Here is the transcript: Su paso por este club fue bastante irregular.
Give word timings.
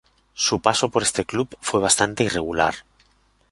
Su 0.33 0.61
paso 0.61 0.89
por 0.89 1.03
este 1.03 1.25
club 1.25 1.55
fue 1.59 1.79
bastante 1.79 2.23
irregular. 2.23 2.73